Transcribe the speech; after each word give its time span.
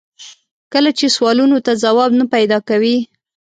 کله 0.73 0.89
چې 0.97 1.05
سوالونو 1.15 1.57
ته 1.65 1.71
ځواب 1.83 2.11
نه 2.19 2.25
پیدا 2.35 2.57
کوي. 2.69 2.97